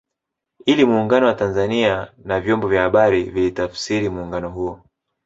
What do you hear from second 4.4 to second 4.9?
huo